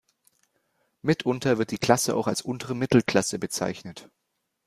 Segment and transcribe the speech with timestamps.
[1.03, 4.09] Mitunter wird die Klasse auch als untere Mittelklasse bezeichnet.